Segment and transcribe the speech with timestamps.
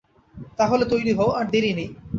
[0.57, 1.89] তা হলে তৈরি হও, আর দেরি নেই।